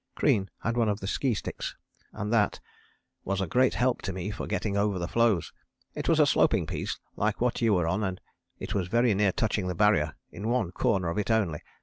[0.15, 1.75] Crean had one of the ski sticks
[2.11, 2.59] and that
[3.23, 5.53] "was a great help to me for getting over the floes.
[5.93, 8.19] It was a sloping piece like what you were on and
[8.57, 11.59] it was very near touching the Barrier, in one corner of it only.